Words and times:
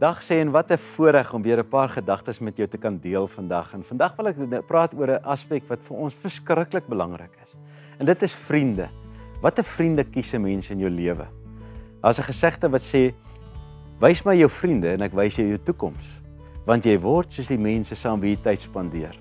Dag 0.00 0.22
sê 0.24 0.38
en 0.40 0.48
wat 0.48 0.70
'n 0.72 0.78
voorreg 0.78 1.32
om 1.34 1.42
weer 1.42 1.58
'n 1.58 1.68
paar 1.68 1.88
gedagtes 1.88 2.38
met 2.38 2.56
jou 2.56 2.68
te 2.68 2.78
kan 2.78 2.98
deel 2.98 3.26
vandag. 3.26 3.74
En 3.74 3.84
vandag 3.84 4.16
wil 4.16 4.26
ek 4.26 4.66
praat 4.66 4.94
oor 4.94 5.10
'n 5.10 5.24
aspek 5.24 5.68
wat 5.68 5.78
vir 5.82 5.96
ons 5.96 6.14
verskriklik 6.14 6.86
belangrik 6.86 7.30
is. 7.42 7.54
En 7.98 8.06
dit 8.06 8.22
is 8.22 8.34
vriende. 8.34 8.88
Watter 9.42 9.64
vriende 9.64 10.04
kies 10.04 10.32
'n 10.32 10.40
mens 10.40 10.70
in 10.70 10.78
jou 10.78 10.90
lewe? 10.90 11.26
Daar's 12.00 12.18
'n 12.18 12.32
gesegde 12.32 12.70
wat 12.70 12.80
sê: 12.80 13.12
"Wys 14.00 14.24
my 14.24 14.36
jou 14.36 14.48
vriende 14.48 14.88
en 14.88 15.02
ek 15.02 15.12
wys 15.12 15.36
jou 15.36 15.48
jou 15.48 15.58
toekoms." 15.58 16.22
Want 16.64 16.84
jy 16.84 16.98
word 16.98 17.32
soos 17.32 17.48
die 17.48 17.58
mense 17.58 17.94
saam 17.94 18.20
wie 18.20 18.36
jy 18.36 18.42
tyd 18.42 18.60
spandeer. 18.60 19.18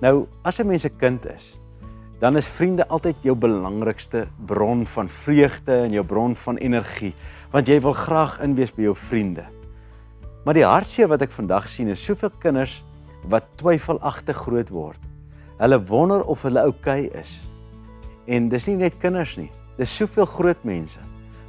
Nou, 0.00 0.26
as 0.42 0.60
'n 0.60 0.66
mens 0.66 0.84
'n 0.84 0.96
kind 0.98 1.26
is, 1.26 1.58
dan 2.18 2.36
is 2.36 2.46
vriende 2.46 2.88
altyd 2.88 3.16
jou 3.22 3.34
belangrikste 3.34 4.26
bron 4.46 4.86
van 4.86 5.08
vreugde 5.08 5.72
en 5.72 5.92
jou 5.92 6.04
bron 6.04 6.36
van 6.36 6.56
energie, 6.56 7.14
want 7.50 7.66
jy 7.66 7.80
wil 7.80 7.92
graag 7.92 8.40
inwees 8.40 8.74
by 8.74 8.82
jou 8.82 8.94
vriende. 8.94 9.57
Maar 10.44 10.58
die 10.58 10.66
hartseer 10.66 11.10
wat 11.10 11.22
ek 11.26 11.34
vandag 11.34 11.68
sien 11.68 11.90
is 11.92 12.04
soveel 12.04 12.30
kinders 12.42 12.82
wat 13.28 13.48
twyfelagtig 13.60 14.36
groot 14.46 14.70
word. 14.72 15.00
Hulle 15.58 15.78
wonder 15.90 16.22
of 16.30 16.44
hulle 16.46 16.62
oukei 16.68 17.06
okay 17.08 17.20
is. 17.20 17.34
En 18.28 18.48
dis 18.48 18.68
nie 18.70 18.76
net 18.78 18.98
kinders 19.02 19.36
nie. 19.40 19.50
Dis 19.78 19.94
soveel 19.94 20.26
groot 20.26 20.64
mense. 20.66 21.00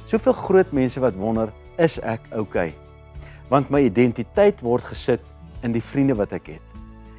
Soveel 0.08 0.34
groot 0.34 0.72
mense 0.74 1.00
wat 1.00 1.16
wonder, 1.18 1.52
is 1.78 1.98
ek 2.02 2.24
oukei? 2.32 2.70
Okay? 2.70 2.74
Want 3.50 3.70
my 3.70 3.82
identiteit 3.86 4.62
word 4.62 4.84
gesit 4.90 5.22
in 5.66 5.74
die 5.74 5.82
vriende 5.82 6.16
wat 6.18 6.32
ek 6.34 6.54
het. 6.56 6.66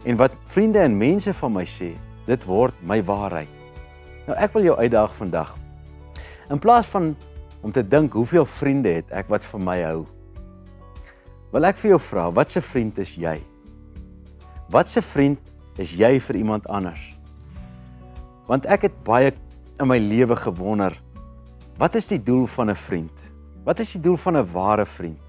En 0.07 0.17
wat 0.17 0.35
vriende 0.49 0.81
en 0.81 0.97
mense 0.97 1.33
van 1.37 1.53
my 1.53 1.65
sê, 1.67 1.91
dit 2.27 2.45
word 2.49 2.75
my 2.87 2.99
waarheid. 3.05 3.49
Nou 4.27 4.37
ek 4.37 4.55
wil 4.55 4.69
jou 4.69 4.77
uitdaag 4.79 5.13
vandag. 5.17 5.53
In 6.51 6.59
plaas 6.59 6.89
van 6.91 7.13
om 7.61 7.71
te 7.71 7.83
dink 7.85 8.13
hoeveel 8.17 8.45
vriende 8.45 8.97
het 8.97 9.11
ek 9.13 9.29
wat 9.29 9.45
vir 9.45 9.61
my 9.61 9.77
hou, 9.85 10.05
Wil 11.51 11.67
ek 11.67 11.81
vir 11.81 11.89
jou 11.91 11.99
vra, 11.99 12.29
wat 12.31 12.55
'n 12.55 12.63
vriend 12.63 12.97
is 12.97 13.15
jy? 13.19 13.35
Wat 14.71 14.87
'n 14.87 15.01
vriend 15.03 15.39
is 15.77 15.91
jy 15.91 16.19
vir 16.19 16.35
iemand 16.35 16.67
anders? 16.67 17.17
Want 18.47 18.65
ek 18.65 18.81
het 18.87 19.03
baie 19.03 19.33
in 19.79 19.87
my 19.87 19.97
lewe 19.97 20.35
gewonder, 20.35 20.95
wat 21.77 21.95
is 21.95 22.07
die 22.07 22.23
doel 22.23 22.47
van 22.47 22.69
'n 22.69 22.75
vriend? 22.75 23.11
Wat 23.65 23.79
is 23.79 23.91
die 23.91 23.99
doel 23.99 24.15
van 24.15 24.37
'n 24.37 24.47
ware 24.53 24.85
vriend? 24.85 25.19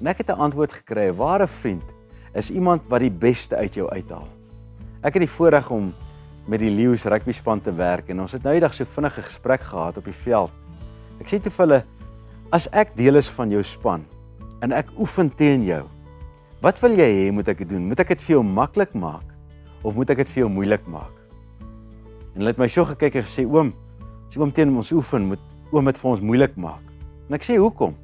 En 0.00 0.06
ek 0.06 0.18
het 0.18 0.30
'n 0.30 0.40
antwoord 0.40 0.72
gekry, 0.72 1.10
'n 1.10 1.16
ware 1.16 1.46
vriend 1.46 1.84
is 2.32 2.50
iemand 2.50 2.82
wat 2.88 3.00
die 3.00 3.10
beste 3.10 3.56
uit 3.56 3.74
jou 3.74 3.90
uithaal. 3.90 4.28
Ek 5.02 5.14
het 5.14 5.22
die 5.22 5.36
voorreg 5.36 5.70
om 5.70 5.92
met 6.46 6.60
die 6.60 6.70
Lions 6.70 7.04
rugby 7.04 7.32
span 7.32 7.60
te 7.60 7.74
werk 7.74 8.08
en 8.08 8.20
ons 8.20 8.32
het 8.32 8.42
nou 8.42 8.54
eendag 8.54 8.74
so 8.74 8.84
vinnige 8.84 9.22
gesprek 9.22 9.60
gehad 9.60 9.98
op 9.98 10.04
die 10.04 10.20
veld. 10.24 10.52
Ek 11.20 11.28
sê 11.28 11.38
toe 11.38 11.52
vir 11.52 11.66
hulle, 11.66 11.84
as 12.50 12.68
ek 12.72 12.96
deel 12.96 13.16
is 13.16 13.28
van 13.28 13.50
jou 13.50 13.62
span, 13.62 14.06
en 14.62 14.74
ek 14.76 14.92
oefen 15.00 15.30
teen 15.34 15.64
jou. 15.66 15.82
Wat 16.62 16.78
wil 16.82 16.94
jy 16.94 17.08
hê 17.16 17.30
moet 17.34 17.48
ek 17.50 17.64
doen? 17.66 17.88
Moet 17.90 18.04
ek 18.04 18.14
dit 18.14 18.22
vir 18.28 18.36
jou 18.36 18.44
maklik 18.46 18.94
maak 18.94 19.26
of 19.82 19.96
moet 19.98 20.12
ek 20.14 20.22
dit 20.22 20.30
vir 20.36 20.44
jou 20.44 20.50
moeilik 20.54 20.84
maak? 20.86 21.14
En 22.32 22.40
hulle 22.40 22.52
het 22.54 22.60
my 22.62 22.68
so 22.70 22.86
gekyk 22.86 23.18
en 23.18 23.26
gesê 23.26 23.44
oom, 23.44 23.72
as 24.28 24.38
oom 24.38 24.52
teen 24.54 24.70
ons 24.70 24.92
oefen, 24.94 25.26
moet 25.32 25.42
oom 25.74 25.90
dit 25.90 25.98
vir 25.98 26.10
ons 26.12 26.22
moeilik 26.22 26.54
maak. 26.60 26.84
En 27.28 27.36
ek 27.36 27.44
sê 27.44 27.58
hoekom? 27.58 27.96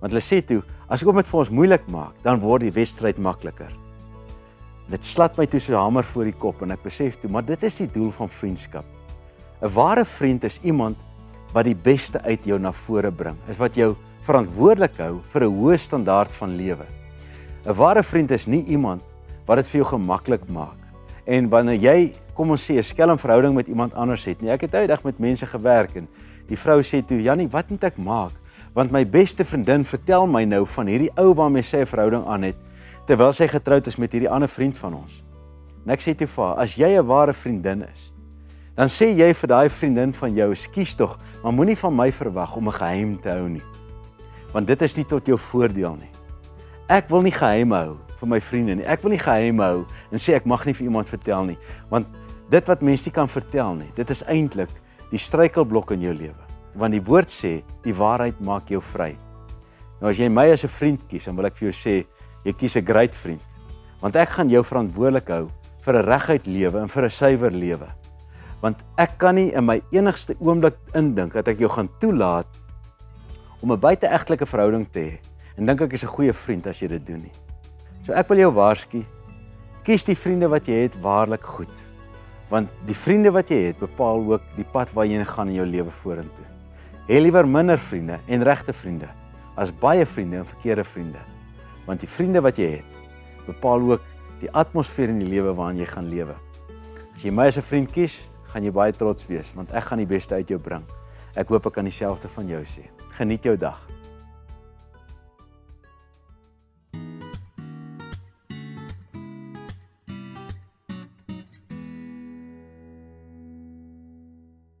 Want 0.00 0.14
hulle 0.14 0.22
sê 0.24 0.38
toe, 0.46 0.62
as 0.88 1.02
oom 1.04 1.18
dit 1.18 1.28
vir 1.28 1.40
ons 1.42 1.52
moeilik 1.58 1.90
maak, 1.92 2.14
dan 2.24 2.40
word 2.40 2.64
die 2.64 2.74
wedstryd 2.78 3.18
makliker. 3.20 3.74
Dit 4.90 5.06
slat 5.06 5.36
my 5.38 5.46
toe 5.46 5.60
so 5.60 5.74
'n 5.74 5.82
hamer 5.82 6.04
voor 6.04 6.24
die 6.24 6.38
kop 6.38 6.62
en 6.62 6.70
ek 6.70 6.82
besef 6.82 7.18
toe, 7.20 7.30
maar 7.30 7.42
dit 7.42 7.62
is 7.62 7.76
die 7.78 7.86
doel 7.86 8.10
van 8.10 8.28
vriendskap. 8.28 8.84
'n 9.62 9.74
Ware 9.74 10.04
vriend 10.04 10.44
is 10.44 10.60
iemand 10.62 10.96
wat 11.52 11.64
die 11.64 11.74
beste 11.74 12.22
uit 12.22 12.44
jou 12.44 12.58
na 12.58 12.72
vore 12.72 13.10
bring. 13.10 13.36
Is 13.48 13.58
wat 13.58 13.74
jou 13.74 13.96
verantwoordelik 14.26 14.96
hou 14.98 15.20
vir 15.32 15.44
'n 15.44 15.54
hoë 15.56 15.76
standaard 15.78 16.32
van 16.32 16.56
lewe. 16.56 16.86
'n 17.66 17.74
Ware 17.74 18.02
vriend 18.02 18.30
is 18.30 18.46
nie 18.46 18.64
iemand 18.64 19.02
wat 19.46 19.56
dit 19.56 19.68
vir 19.68 19.80
jou 19.80 19.88
gemaklik 19.96 20.48
maak. 20.48 20.78
En 21.26 21.48
wanneer 21.48 21.80
jy, 21.80 22.12
kom 22.34 22.50
ons 22.50 22.70
sê, 22.70 22.78
'n 22.78 22.82
skelm 22.82 23.18
verhouding 23.18 23.54
met 23.54 23.68
iemand 23.68 23.94
anders 23.94 24.24
het, 24.24 24.40
nie, 24.40 24.50
ek 24.50 24.60
het 24.60 24.74
uitdag 24.74 25.02
met 25.04 25.18
mense 25.18 25.46
gewerk 25.46 25.94
en 25.96 26.08
die 26.48 26.56
vrou 26.56 26.82
sê 26.82 27.04
toe, 27.06 27.22
"Jannie, 27.22 27.48
wat 27.48 27.70
moet 27.70 27.84
ek 27.84 27.98
maak? 27.98 28.32
Want 28.74 28.90
my 28.90 29.04
beste 29.04 29.44
vriendin 29.44 29.84
vertel 29.84 30.26
my 30.26 30.44
nou 30.44 30.66
van 30.66 30.86
hierdie 30.86 31.10
ou 31.16 31.34
waarmee 31.34 31.62
sy 31.62 31.76
'n 31.76 31.86
verhouding 31.86 32.26
aan 32.26 32.42
het 32.42 32.56
terwyl 33.06 33.32
sy 33.32 33.46
getroud 33.48 33.86
is 33.86 33.96
met 33.96 34.12
hierdie 34.12 34.30
ander 34.30 34.48
vriend 34.48 34.76
van 34.76 34.94
ons." 34.94 35.24
En 35.86 35.92
ek 35.92 36.00
sê 36.00 36.14
toe 36.14 36.26
vir 36.26 36.44
haar, 36.44 36.56
"As 36.56 36.74
jy 36.74 36.98
'n 36.98 37.06
ware 37.06 37.32
vriendin 37.32 37.82
is, 37.82 38.12
dan 38.76 38.88
sê 38.88 39.16
jy 39.16 39.34
vir 39.34 39.48
daai 39.48 39.68
vriendin 39.68 40.12
van 40.12 40.34
jou, 40.34 40.54
"Skus 40.54 40.94
tog, 40.94 41.18
maar 41.42 41.52
moenie 41.52 41.76
van 41.76 41.96
my 41.96 42.12
verwag 42.12 42.56
om 42.56 42.68
'n 42.68 42.72
geheim 42.72 43.20
te 43.20 43.28
hou 43.28 43.48
nie." 43.48 43.79
Want 44.52 44.66
dit 44.66 44.82
is 44.82 44.96
nie 44.96 45.04
tot 45.04 45.26
jou 45.26 45.38
voordeel 45.38 45.96
nie. 45.96 46.10
Ek 46.90 47.08
wil 47.08 47.22
nie 47.22 47.34
geheim 47.34 47.72
hou 47.72 47.98
vir 48.20 48.28
my 48.28 48.40
vriende 48.40 48.76
nie. 48.80 48.86
Ek 48.86 49.02
wil 49.04 49.14
nie 49.14 49.22
geheim 49.22 49.62
hou 49.62 49.86
en 50.10 50.18
sê 50.18 50.34
ek 50.34 50.46
mag 50.46 50.66
nie 50.66 50.74
vir 50.74 50.88
iemand 50.88 51.08
vertel 51.08 51.44
nie, 51.52 51.58
want 51.90 52.06
dit 52.50 52.66
wat 52.68 52.82
mense 52.82 53.06
nie 53.06 53.14
kan 53.14 53.30
vertel 53.30 53.76
nie, 53.78 53.90
dit 53.94 54.10
is 54.10 54.24
eintlik 54.26 54.72
die 55.10 55.18
struikelblok 55.18 55.92
in 55.94 56.02
jou 56.02 56.14
lewe. 56.14 56.48
Want 56.78 56.94
die 56.94 57.02
woord 57.02 57.30
sê, 57.30 57.60
die 57.84 57.94
waarheid 57.94 58.40
maak 58.46 58.70
jou 58.70 58.82
vry. 58.92 59.14
Nou 60.00 60.10
as 60.10 60.18
jy 60.18 60.28
my 60.28 60.48
as 60.50 60.64
'n 60.64 60.68
vriend 60.68 61.00
kies, 61.08 61.24
dan 61.24 61.36
wil 61.36 61.46
ek 61.46 61.56
vir 61.56 61.70
jou 61.70 61.76
sê, 61.76 62.06
jy 62.44 62.52
kies 62.52 62.76
'n 62.76 62.84
great 62.84 63.14
vriend. 63.14 63.42
Want 64.00 64.16
ek 64.16 64.28
gaan 64.28 64.48
jou 64.48 64.62
verantwoordelik 64.62 65.28
hou 65.28 65.48
vir 65.82 65.94
'n 65.94 66.06
reguit 66.06 66.46
lewe 66.46 66.80
en 66.80 66.88
vir 66.88 67.04
'n 67.04 67.10
suiwer 67.10 67.50
lewe. 67.50 67.88
Want 68.62 68.76
ek 68.98 69.18
kan 69.18 69.34
nie 69.34 69.52
in 69.52 69.64
my 69.64 69.80
enigste 69.92 70.34
oomblik 70.40 70.76
indink 70.94 71.32
dat 71.32 71.48
ek 71.48 71.58
jou 71.58 71.68
gaan 71.68 71.88
toelaat 72.00 72.46
om 73.60 73.72
'n 73.72 73.78
buiteegtelike 73.80 74.46
verhouding 74.46 74.86
te 74.90 75.00
hê. 75.00 75.18
En 75.56 75.66
dink 75.66 75.80
ek 75.80 75.92
is 75.92 76.04
'n 76.04 76.14
goeie 76.16 76.32
vriend 76.32 76.66
as 76.66 76.80
jy 76.80 76.88
dit 76.88 77.06
doen 77.06 77.20
nie. 77.20 77.32
So 78.02 78.12
ek 78.12 78.28
wil 78.28 78.38
jou 78.38 78.52
waarsku, 78.52 79.04
kies 79.84 80.04
die 80.04 80.16
vriende 80.16 80.48
wat 80.48 80.66
jy 80.66 80.82
het 80.82 81.00
waarlik 81.00 81.44
goed. 81.44 81.76
Want 82.48 82.68
die 82.86 82.94
vriende 82.94 83.30
wat 83.30 83.48
jy 83.48 83.66
het, 83.66 83.78
bepaal 83.78 84.24
ook 84.32 84.42
die 84.56 84.64
pad 84.64 84.92
waar 84.92 85.06
jy 85.06 85.24
gaan 85.24 85.48
in 85.48 85.54
jou 85.54 85.66
lewe 85.66 85.90
vorentoe. 85.90 86.46
Hê 87.08 87.20
liewer 87.20 87.46
minder 87.46 87.78
vriende 87.78 88.18
en 88.26 88.42
regte 88.42 88.72
vriende 88.72 89.08
as 89.56 89.72
baie 89.72 90.06
vriende 90.06 90.36
en 90.36 90.46
verkeerde 90.46 90.84
vriende. 90.84 91.18
Want 91.86 92.00
die 92.00 92.08
vriende 92.08 92.40
wat 92.40 92.56
jy 92.56 92.70
het, 92.80 92.86
bepaal 93.46 93.80
ook 93.80 94.02
die 94.40 94.50
atmosfeer 94.52 95.08
in 95.08 95.18
die 95.18 95.28
lewe 95.28 95.54
waarin 95.54 95.78
jy 95.78 95.86
gaan 95.86 96.08
lewe. 96.08 96.34
As 97.14 97.22
jy 97.22 97.30
my 97.30 97.46
as 97.46 97.58
'n 97.58 97.62
vriend 97.62 97.90
kies, 97.92 98.28
gaan 98.50 98.64
jy 98.64 98.72
baie 98.72 98.92
trots 98.92 99.26
wees 99.26 99.52
want 99.54 99.70
ek 99.72 99.84
gaan 99.84 99.98
die 99.98 100.06
beste 100.06 100.34
uit 100.34 100.48
jou 100.48 100.58
bring. 100.58 100.84
Ek 101.38 101.48
hoop 101.48 101.66
ek 101.70 101.78
kan 101.78 101.86
dieselfde 101.86 102.28
van 102.28 102.48
jou 102.50 102.62
sê. 102.66 102.88
Geniet 103.18 103.44
jou 103.46 103.56
dag. 103.56 103.78